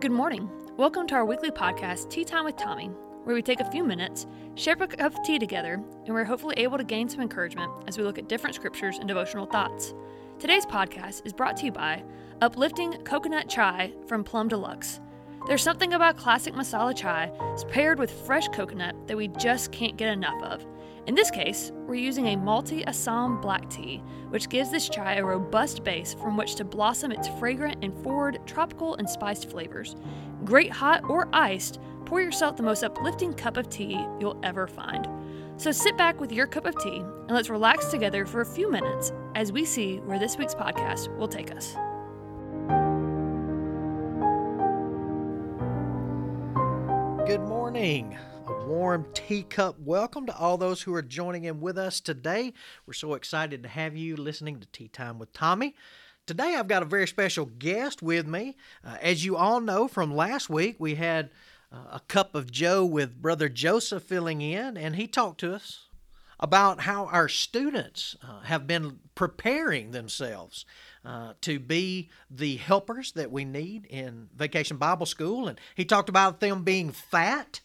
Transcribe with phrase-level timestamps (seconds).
[0.00, 0.48] Good morning.
[0.78, 2.86] Welcome to our weekly podcast, Tea Time with Tommy,
[3.24, 6.54] where we take a few minutes, share a cup of tea together, and we're hopefully
[6.56, 9.92] able to gain some encouragement as we look at different scriptures and devotional thoughts.
[10.38, 12.02] Today's podcast is brought to you by
[12.40, 15.00] Uplifting Coconut Chai from Plum Deluxe.
[15.46, 17.30] There's something about classic masala chai
[17.68, 20.64] paired with fresh coconut that we just can't get enough of.
[21.06, 25.24] In this case, we're using a malty Assam black tea, which gives this chai a
[25.24, 29.96] robust base from which to blossom its fragrant and forward tropical and spiced flavors.
[30.44, 35.08] Great hot or iced, pour yourself the most uplifting cup of tea you'll ever find.
[35.56, 38.70] So sit back with your cup of tea and let's relax together for a few
[38.70, 41.74] minutes as we see where this week's podcast will take us.
[47.26, 48.18] Good morning.
[48.50, 52.52] A warm teacup welcome to all those who are joining in with us today.
[52.84, 55.76] We're so excited to have you listening to Tea Time with Tommy.
[56.26, 58.56] Today I've got a very special guest with me.
[58.84, 61.30] Uh, as you all know from last week, we had
[61.72, 65.86] uh, a cup of Joe with Brother Joseph filling in, and he talked to us
[66.40, 70.64] about how our students uh, have been preparing themselves
[71.04, 75.46] uh, to be the helpers that we need in Vacation Bible School.
[75.46, 77.60] And he talked about them being fat,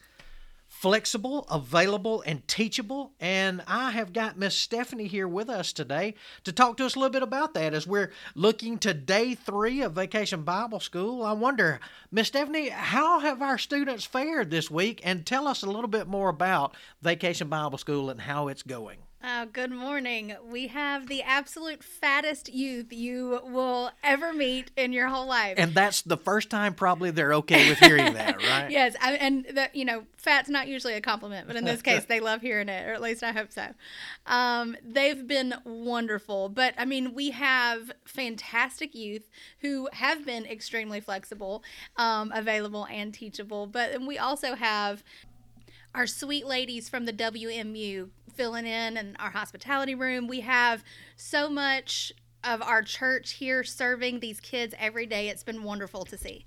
[0.80, 3.14] flexible, available, and teachable.
[3.20, 7.00] And I have got Miss Stephanie here with us today to talk to us a
[7.00, 11.24] little bit about that as we're looking to day three of Vacation Bible School.
[11.24, 11.80] I wonder,
[12.12, 15.00] Miss Stephanie, how have our students fared this week?
[15.04, 19.05] And tell us a little bit more about Vacation Bible School and how it's going.
[19.26, 20.36] Uh, good morning.
[20.52, 25.56] We have the absolute fattest youth you will ever meet in your whole life.
[25.58, 28.70] And that's the first time probably they're okay with hearing that, right?
[28.70, 32.06] yes, I, and that you know, fat's not usually a compliment, but in this case,
[32.06, 33.66] they love hearing it, or at least I hope so.
[34.28, 39.28] Um, they've been wonderful, but I mean, we have fantastic youth
[39.62, 41.64] who have been extremely flexible,
[41.98, 43.66] um, available, and teachable.
[43.66, 45.04] But we also have
[45.96, 50.28] our sweet ladies from the WMU filling in in our hospitality room.
[50.28, 50.84] We have
[51.16, 52.12] so much
[52.44, 55.30] of our church here serving these kids every day.
[55.30, 56.46] It's been wonderful to see.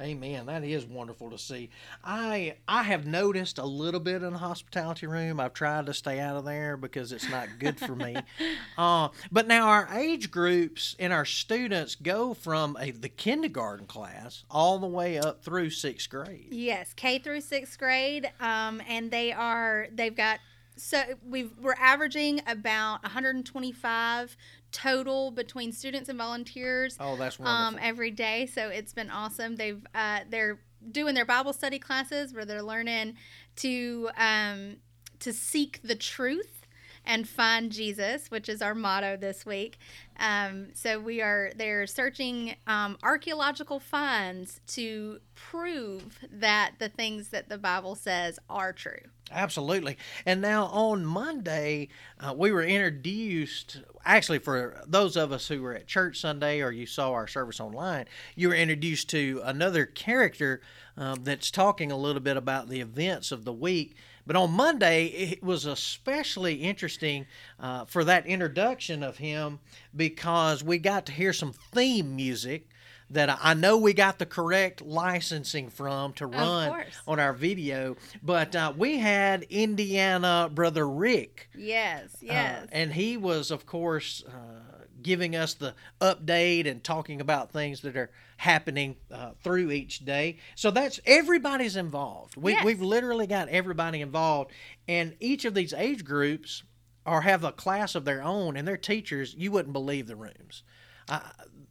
[0.00, 0.46] Amen.
[0.46, 1.70] That is wonderful to see.
[2.02, 5.38] I I have noticed a little bit in the hospitality room.
[5.38, 8.16] I've tried to stay out of there because it's not good for me.
[8.78, 14.42] uh, but now our age groups and our students go from a, the kindergarten class
[14.50, 16.48] all the way up through sixth grade.
[16.50, 20.40] Yes, K through sixth grade, um, and they are they've got
[20.76, 24.36] so we we're averaging about 125
[24.72, 26.96] total between students and volunteers.
[26.98, 27.88] Oh, that's um, wonderful.
[27.88, 28.46] every day.
[28.46, 29.56] So it's been awesome.
[29.56, 30.58] They've uh, they're
[30.90, 33.14] doing their Bible study classes where they're learning
[33.56, 34.76] to um,
[35.20, 36.63] to seek the truth
[37.06, 39.78] and find Jesus, which is our motto this week.
[40.18, 47.48] Um, so we are they're searching um, archaeological finds to prove that the things that
[47.48, 49.00] the Bible says are true.
[49.30, 49.96] Absolutely.
[50.26, 51.88] And now on Monday,
[52.20, 53.80] uh, we were introduced.
[54.04, 57.58] Actually, for those of us who were at church Sunday or you saw our service
[57.58, 58.04] online,
[58.36, 60.60] you were introduced to another character
[60.96, 63.96] um, that's talking a little bit about the events of the week.
[64.26, 67.26] But on Monday, it was especially interesting
[67.60, 69.60] uh, for that introduction of him
[69.94, 72.68] because we got to hear some theme music
[73.10, 78.56] that I know we got the correct licensing from to run on our video, but
[78.56, 81.50] uh, we had Indiana brother Rick.
[81.54, 82.68] Yes, uh, yes.
[82.72, 84.73] and he was, of course, uh,
[85.04, 90.38] giving us the update and talking about things that are happening uh, through each day.
[90.56, 92.36] So that's everybody's involved.
[92.36, 92.64] We, Yes.
[92.64, 94.50] We've literally got everybody involved,
[94.88, 96.64] and each of these age groups
[97.06, 99.34] are have a class of their own, and their teachers.
[99.38, 100.64] You wouldn't believe the rooms.
[101.08, 101.20] Uh,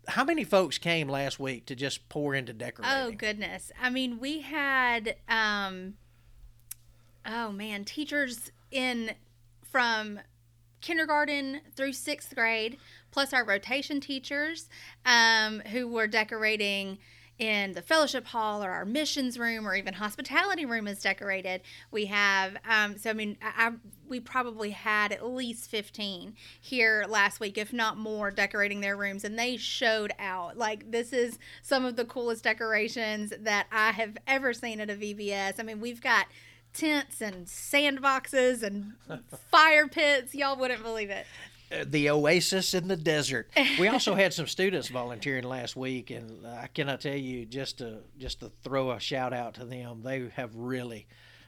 [0.08, 2.96] how many folks came last week to just pour into decorating?
[2.96, 3.72] Oh goodness.
[3.82, 5.96] I mean, we had um
[7.26, 9.12] oh man, teachers in
[9.64, 10.20] from
[10.84, 12.78] kindergarten through 6th grade
[13.10, 14.70] plus our rotation teachers
[15.06, 17.00] um who were decorating
[17.40, 21.62] in the fellowship hall or our missions room or even hospitality room is decorated.
[21.92, 23.72] We have um so I mean I, I
[24.08, 29.24] we probably had at least 15 here last week if not more decorating their rooms
[29.24, 30.58] and they showed out.
[30.58, 34.96] Like this is some of the coolest decorations that I have ever seen at a
[34.96, 35.60] VBS.
[35.60, 36.28] I mean, we've got
[36.74, 38.94] tents and sandboxes and
[39.52, 40.34] fire pits.
[40.34, 41.26] Y'all wouldn't believe it.
[41.72, 43.50] Uh, the oasis in the desert.
[43.80, 48.00] We also had some students volunteering last week, and I cannot tell you just to
[48.18, 50.02] just to throw a shout out to them.
[50.04, 51.08] They have really,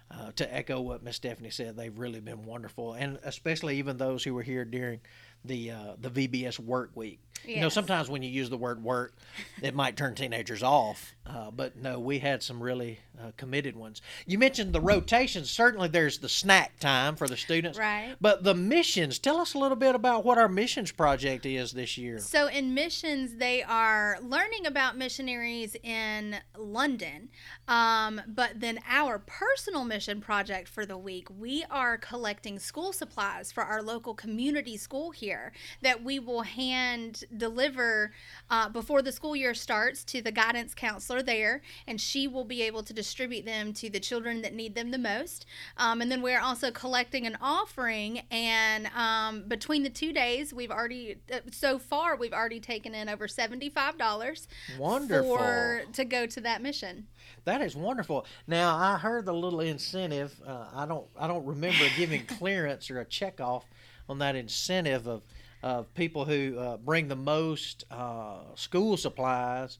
[0.10, 4.24] uh, to echo what Miss Stephanie said, they've really been wonderful, and especially even those
[4.24, 5.02] who were here during
[5.44, 7.20] the uh, the VBS work week.
[7.48, 9.14] You know, sometimes when you use the word work,
[9.62, 11.16] it might turn teenagers off.
[11.28, 14.02] Uh, but no, we had some really uh, committed ones.
[14.28, 15.50] You mentioned the rotations.
[15.50, 17.80] Certainly, there's the snack time for the students.
[17.80, 18.16] Right.
[18.22, 19.18] But the missions.
[19.18, 22.20] Tell us a little bit about what our missions project is this year.
[22.20, 27.30] So in missions, they are learning about missionaries in London.
[27.68, 33.52] Um, but then our personal mission project for the week, we are collecting school supplies
[33.52, 38.12] for our local community school here that we will hand deliver
[38.50, 42.62] uh, before the school year starts to the guidance counselor there, and she will be
[42.62, 45.46] able to distribute them to the children that need them the most.
[45.78, 50.72] Um, and then we're also collecting an offering, and um, between the two days, we've
[50.72, 54.48] already uh, so far we've already taken in over seventy five dollars
[54.78, 55.38] Wonderful.
[55.38, 57.08] for to go to that mission.
[57.46, 58.26] That is wonderful.
[58.48, 60.40] Now I heard the little incentive.
[60.46, 61.06] Uh, I don't.
[61.20, 63.66] I don't remember giving clearance or a check off
[64.08, 65.24] on that incentive of
[65.66, 69.80] of people who uh, bring the most uh, school supplies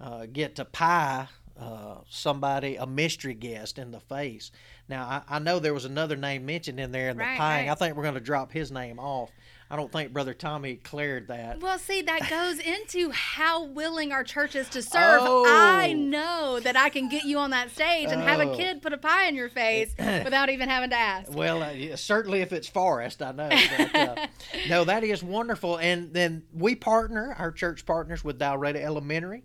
[0.00, 1.28] uh, get to pie
[1.60, 4.50] uh, somebody a mystery guest in the face.
[4.88, 7.66] Now I, I know there was another name mentioned in there in the Right, pieing.
[7.66, 7.68] right.
[7.68, 9.30] I think we're going to drop his name off.
[9.70, 11.60] I don't think Brother Tommy cleared that.
[11.60, 15.20] Well, see, that goes into how willing our church is to serve.
[15.22, 15.44] Oh.
[15.46, 18.56] I know that I can get you on that stage and have a Oh.
[18.56, 21.30] kid put a pie in your face without even having to ask.
[21.34, 23.50] Well, uh, certainly if it's forest, I know.
[23.50, 24.26] But, uh,
[24.70, 25.76] no, that is wonderful.
[25.78, 29.42] And then we partner, our church partners with Dalreda Elementary.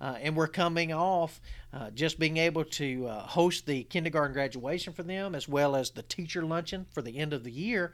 [0.00, 1.40] Uh, and we're coming off
[1.72, 5.90] uh, just being able to uh, host the kindergarten graduation for them as well as
[5.90, 7.92] the teacher luncheon for the end of the year.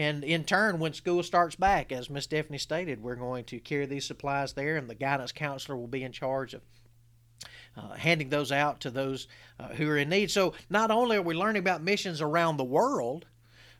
[0.00, 3.84] And in turn, when school starts back, as Miss Stephanie stated, we're going to carry
[3.84, 6.62] these supplies there, and the guidance counselor will be in charge of
[7.76, 10.30] uh, handing those out to those uh, who are in need.
[10.30, 13.26] So not only are we learning about missions around the world,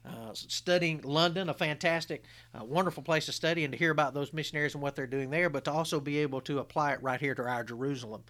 [0.05, 2.25] uh, studying London, a fantastic,
[2.55, 5.31] uh, wonderful place to study and to hear about those missionaries and what they're doing
[5.31, 8.25] there, but to also be able to apply it right here to our Jerusalem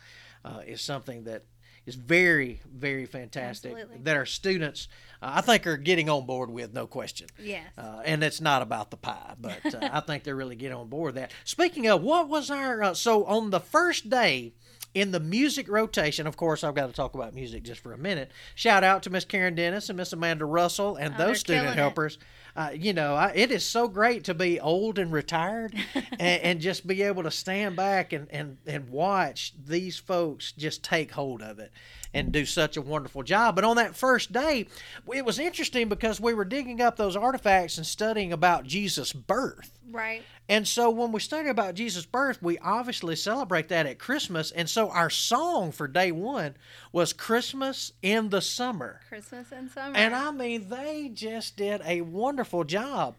[0.44, 1.42] uh, is something that
[1.90, 3.72] is very, very fantastic.
[3.72, 3.98] Absolutely.
[4.04, 4.88] That our students,
[5.20, 7.28] uh, I think, are getting on board with, no question.
[7.38, 7.66] Yes.
[7.76, 10.88] Uh, and it's not about the pie, but uh, I think they're really getting on
[10.88, 11.32] board with that.
[11.44, 14.54] Speaking of, what was our uh, so on the first day
[14.94, 16.26] in the music rotation?
[16.26, 18.30] Of course, I've got to talk about music just for a minute.
[18.54, 22.16] Shout out to Miss Karen Dennis and Miss Amanda Russell and Oh, those student helpers.
[22.16, 22.22] it.
[22.60, 26.60] Uh, you know, I, it is so great to be old and retired and, and
[26.60, 31.40] just be able to stand back and, and, and watch these folks just take hold
[31.40, 31.72] of it
[32.12, 33.54] and do such a wonderful job.
[33.54, 34.66] But on that first day,
[35.14, 39.78] it was interesting because we were digging up those artifacts and studying about Jesus' birth.
[39.90, 40.22] right.
[40.50, 44.50] And so when we study about Jesus' birth, we obviously celebrate that at Christmas.
[44.50, 46.56] And so our song for day one
[46.90, 49.00] was Christmas in the Summer.
[49.08, 49.96] Christmas and summer.
[49.96, 53.16] And I mean, they just did a wonderful job.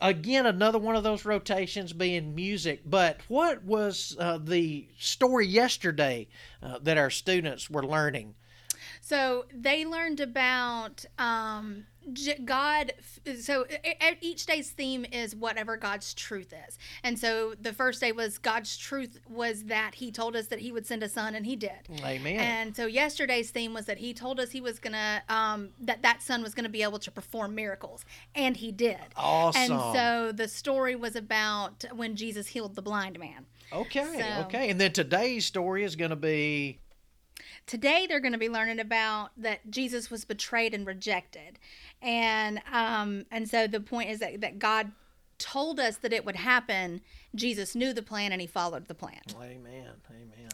[0.00, 2.82] Again, another one of those rotations being music.
[2.84, 6.28] But what was uh, the story yesterday
[6.62, 8.34] uh, that our students were learning?
[9.00, 11.86] So they learned about um,
[12.44, 12.92] God.
[13.40, 13.66] So
[14.20, 16.78] each day's theme is whatever God's truth is.
[17.02, 20.72] And so the first day was God's truth was that He told us that He
[20.72, 21.88] would send a son, and He did.
[22.04, 22.38] Amen.
[22.38, 26.22] And so yesterday's theme was that He told us He was gonna um, that that
[26.22, 28.98] son was gonna be able to perform miracles, and He did.
[29.16, 29.72] awesome.
[29.72, 33.46] And so the story was about when Jesus healed the blind man.
[33.72, 34.70] okay, so- okay.
[34.70, 36.78] And then today's story is going to be
[37.66, 41.58] Today they're going to be learning about that Jesus was betrayed and rejected,
[42.02, 44.92] and um, and so the point is that that God
[45.38, 47.00] told us that it would happen.
[47.34, 49.20] Jesus knew the plan and he followed the plan.
[49.36, 49.90] Amen.
[50.10, 50.48] Amen.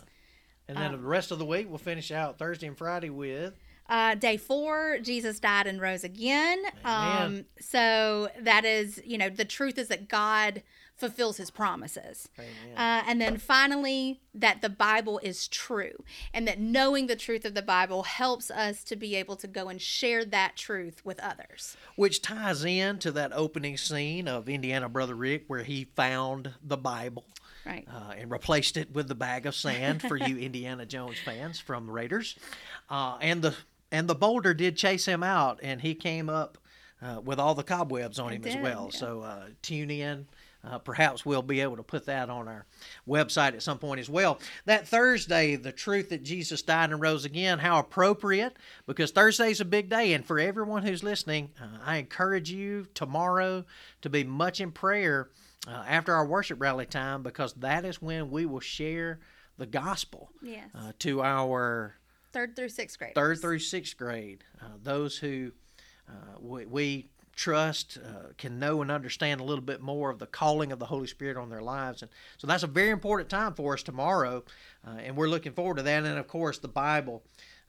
[0.69, 3.55] And then the rest of the week, we'll finish out Thursday and Friday with
[3.93, 6.63] Uh, day four, Jesus died and rose again.
[6.83, 10.63] Um, so that is, you know, the truth is that God
[10.97, 12.29] fulfills his promises.
[12.39, 17.53] Uh, and then finally, that the Bible is true, and that knowing the truth of
[17.55, 21.77] the Bible helps us to be able to go and share that truth with others.
[21.97, 26.79] which ties in to that opening scene of Indiana Brother Rick, where he found the
[26.79, 27.25] Bible
[27.67, 27.87] Right.
[27.93, 31.89] uh, and replaced it with the bag of sand for you Indiana Jones fans from
[31.91, 32.37] Raiders,
[32.91, 33.55] uh, and the
[33.93, 36.59] and the boulder did chase him out, and he came up
[37.01, 38.91] uh, with all the cobwebs on him as well.
[38.93, 38.99] yeah.
[38.99, 40.27] So uh, tune in.
[40.65, 42.65] Uh, perhaps we'll be able to put that on our
[43.09, 44.39] website at some point as well.
[44.65, 48.57] That Thursday, the truth that Jesus died and rose again, how appropriate,
[48.87, 50.13] because Thursday's a big day.
[50.13, 53.65] And for everyone who's listening, uh, I encourage you tomorrow
[54.03, 55.31] to be much in prayer
[55.67, 59.19] uh, after our worship rally time, because that is when we will share
[59.59, 60.69] the gospel Yes.
[60.77, 61.97] uh, to our
[62.33, 63.15] Third through sixth grade.
[63.15, 65.53] third through sixth grade, uh, those who
[66.09, 70.27] uh, we, we trust, uh, can know and understand a little bit more of the
[70.27, 72.03] calling of the Holy Spirit on their lives.
[72.03, 74.45] And so that's a very important time for us tomorrow,
[74.87, 76.05] uh, and we're looking forward to that.
[76.05, 77.23] And of course, the Bible.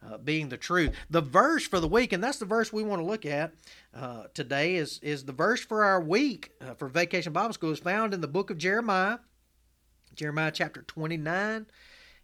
[0.06, 0.94] Uh, being the truth.
[1.10, 3.54] The verse for the week, and that's the verse we want to look at
[3.96, 7.80] uh, today, is is the verse for our week uh, for Vacation Bible School is
[7.80, 9.20] found in the book of Jeremiah,
[10.14, 11.68] Jeremiah chapter 29,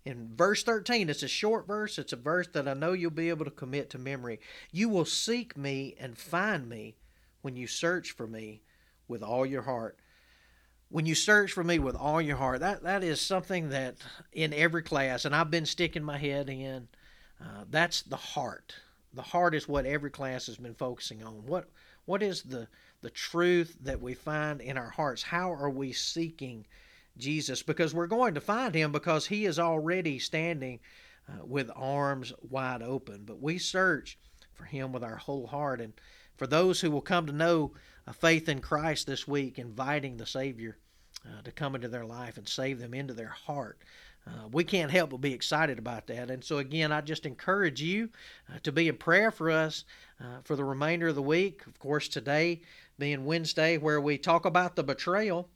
[0.05, 1.09] in verse 13.
[1.09, 1.97] It's a short verse.
[1.97, 4.39] It's a verse that I know you'll be able to commit to memory.
[4.71, 6.95] You will seek me and find me
[7.41, 8.61] when you search for me
[9.07, 9.97] with all your heart.
[10.89, 13.97] When you search for me with all your heart, that, that is something that
[14.33, 16.87] in every class, and I've been sticking my head in,
[17.39, 18.73] uh, that's the heart.
[19.13, 21.45] The heart is what every class has been focusing on.
[21.45, 21.69] What
[22.05, 22.67] what is the
[23.01, 25.23] the truth that we find in our hearts?
[25.23, 26.65] How are we seeking
[27.19, 27.61] Jesus?
[27.61, 30.79] Because we're going to find him because he is already standing
[31.27, 33.23] uh, with arms wide open.
[33.25, 34.17] But we search
[34.53, 35.81] for him with our whole heart.
[35.81, 35.93] And
[36.37, 37.73] for those who will come to know
[38.07, 40.77] a faith in Christ this week, inviting the Savior
[41.25, 43.79] uh, to come into their life and save them into their heart.
[44.27, 46.29] Uh, we can't help but be excited about that.
[46.29, 48.09] And so, again, I just encourage you
[48.49, 49.85] uh, to be in prayer for us
[50.21, 51.65] uh, for the remainder of the week.
[51.67, 52.61] Of course, today
[52.97, 55.49] being Wednesday, where we talk about the betrayal.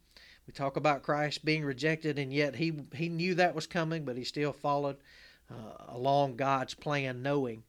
[0.46, 4.16] We talk about Christ being rejected, and yet he, he knew that was coming, but
[4.16, 4.96] he still followed
[5.50, 7.62] uh, along God's plan, knowing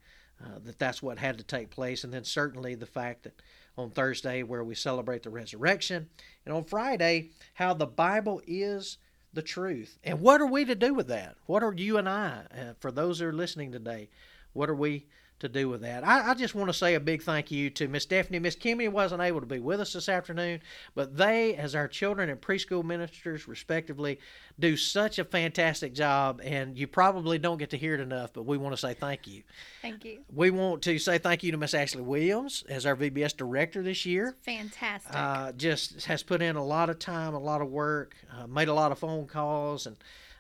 [0.44, 2.04] uh, that that's what had to take place.
[2.04, 3.42] And then, certainly, the fact that
[3.78, 6.10] on Thursday, where we celebrate the resurrection,
[6.46, 8.98] and on Friday, how the Bible is
[9.34, 9.98] the truth.
[10.04, 11.36] And what are we to do with that?
[11.46, 14.10] What are you and I, uh, for those who are listening today,
[14.54, 15.06] what are we
[15.40, 16.08] to do with that.
[16.08, 18.40] I, I just want to say a big thank you to Miss Stephanie.
[18.40, 20.62] Miss Kimmy wasn't able to be with us this afternoon,
[20.94, 24.20] but they, as our children and preschool ministers, respectively,
[24.60, 26.40] do such a fantastic job.
[26.44, 29.28] And you probably don't get to hear it enough, but we want to say thank
[29.28, 29.44] you.
[29.82, 30.20] Thank you.
[30.34, 34.06] We want to say thank you to Miss Ashley Williams as our VBS director this
[34.06, 34.36] year.
[34.44, 35.14] Fantastic.
[35.14, 38.70] Uh, just has put in a lot of time, a lot of work, uh, made
[38.70, 39.98] a lot of phone calls, and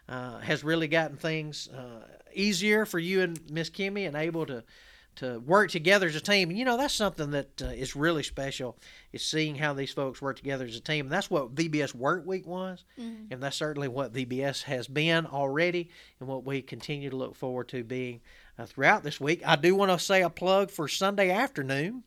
[0.07, 4.63] uh, has really gotten things uh, easier for you and Miss Kimmy and able to
[5.15, 6.49] to work together as a team.
[6.49, 8.77] And you know that's something that uh, is really special
[9.11, 11.05] is seeing how these folks work together as a team.
[11.05, 13.31] And that's what VBS Work Week was, mm-hmm.
[13.31, 17.67] and that's certainly what VBS has been already, and what we continue to look forward
[17.69, 18.21] to being
[18.57, 19.41] uh, throughout this week.
[19.45, 22.03] I do want to say a plug for Sunday afternoon.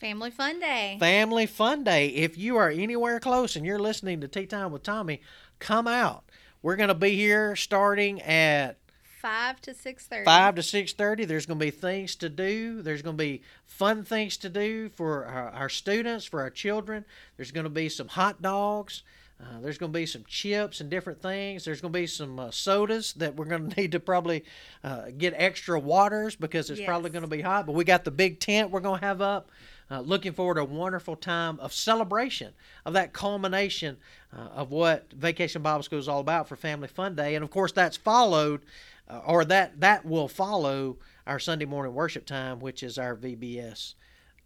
[0.00, 0.96] Family Fun Day.
[1.00, 2.08] Family Fun Day.
[2.08, 5.22] If you are anywhere close and you're listening to Tea Time with Tommy,
[5.60, 6.24] come out.
[6.62, 8.78] We're going to be here starting at
[9.24, 10.24] five to six thirty.
[10.26, 11.24] Five to six thirty.
[11.24, 12.82] There's going to be things to do.
[12.82, 17.06] There's going to be fun things to do for our, our students, for our children.
[17.38, 19.02] There's going to be some hot dogs.
[19.40, 21.64] Uh, there's going to be some chips and different things.
[21.64, 24.44] There's going to be some uh, sodas that we're going to need to probably
[24.82, 26.86] uh, get extra waters because it's yes.
[26.86, 27.66] probably going to be hot.
[27.66, 29.50] But we got the big tent we're going to have up.
[29.90, 32.54] Uh, looking forward to a wonderful time of celebration
[32.86, 33.98] of that culmination
[34.32, 37.34] uh, of what Vacation Bible School is all about for Family Fun Day.
[37.34, 38.62] And of course, that's followed
[39.08, 43.94] uh, or that that will follow our Sunday morning worship time, which is our VBS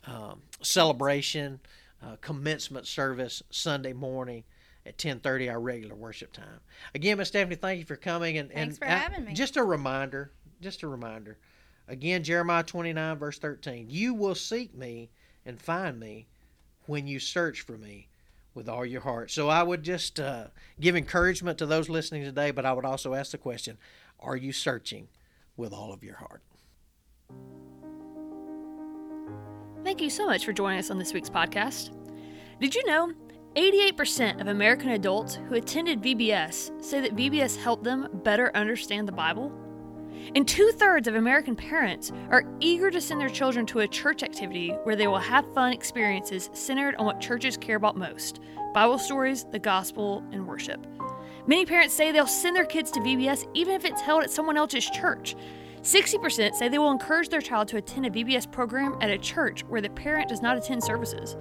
[0.07, 1.61] um, celebration
[2.02, 4.45] uh, commencement service Sunday morning
[4.87, 6.61] at 10:30, our regular worship time.
[6.94, 8.38] Again, Miss Stephanie, thank you for coming.
[8.38, 9.35] And thanks and, for having me.
[9.35, 11.38] Just a reminder, just a reminder.
[11.88, 13.87] Again, Jeremiah 29 verse 13.
[13.88, 15.11] You will seek me
[15.47, 16.28] and find me
[16.87, 18.08] when you search for me
[18.54, 19.30] with all your heart.
[19.30, 20.49] So I would just uh,
[20.80, 23.78] give encouragement to those listening today, but I would also ask the question
[24.20, 25.08] are you searching
[25.56, 26.42] with all of your heart?
[29.85, 31.94] Thank you so much for joining us on this week's podcast.
[32.61, 33.12] Did you know
[33.58, 39.12] 88% of American adults who attended VBS say that VBS helped them better understand the
[39.12, 39.52] Bible?
[40.36, 44.22] And two thirds of American parents are eager to send their children to a church
[44.22, 48.38] activity where they will have fun experiences centered on what churches care about most
[48.74, 50.86] Bible stories, the gospel, and worship.
[51.48, 54.56] Many parents say they'll send their kids to VBS even if it's held at someone
[54.56, 55.34] else's church.
[55.82, 59.64] 60% say they will encourage their child to attend a VBS program at a church
[59.64, 61.36] where the parent does not attend services.